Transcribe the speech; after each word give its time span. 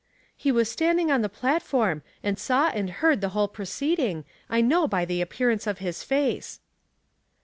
"He 0.35 0.51
was 0.51 0.67
standing 0.67 1.11
on 1.11 1.21
the 1.21 1.29
platform, 1.29 2.01
and 2.23 2.39
saw 2.39 2.69
and 2.69 2.89
heard 2.89 3.21
the 3.21 3.29
whole 3.37 3.47
proceeding, 3.47 4.25
I 4.49 4.59
know 4.59 4.87
by 4.87 5.05
the 5.05 5.21
appearance 5.21 5.67
of 5.67 5.77
his 5.77 6.03
face." 6.03 6.59